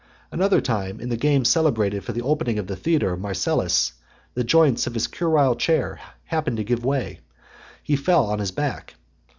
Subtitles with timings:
[0.31, 3.93] Another time, in the games celebrated for the opening of the theatre of Marcellus,
[4.33, 7.19] the joints of his curule chair happening to give way,
[7.83, 8.95] he fell on his back.